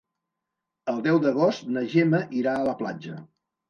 El 0.93 1.03
deu 1.09 1.21
d'agost 1.27 1.71
na 1.77 1.87
Gemma 1.95 2.25
irà 2.43 2.59
a 2.65 2.69
la 2.73 2.79
platja. 2.85 3.25